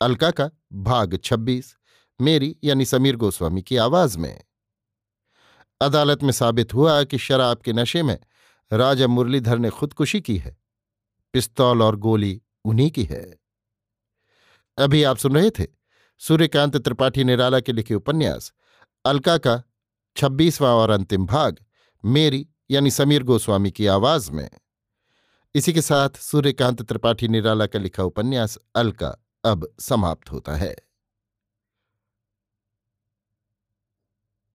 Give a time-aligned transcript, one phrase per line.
[0.00, 1.76] अलका का भाग 26
[2.20, 4.44] मेरी यानी समीर गोस्वामी की आवाज़ में।
[5.80, 8.18] अदालत में साबित हुआ कि शराब के नशे में
[8.72, 10.58] राजा मुरलीधर ने खुदकुशी की है।
[11.32, 13.40] पिस्तौल और गोली उन्हीं की है।
[14.78, 15.66] अभी आप सुन रहे थे
[16.18, 18.52] सूर्यकांत त्रिपाठी निराला के लिखे उपन्यास,
[19.04, 19.62] अलका का
[20.16, 21.64] छब्बीसवां और अंतिम भाग,
[22.04, 24.50] मेरी यानी समीर गोस्वामी की आवाज़ में।
[25.54, 30.74] इसी के साथ सूर्यकांत त्रिपाठी निराला का लिखा उपन्यास, अलका। अब समाप्त होता है।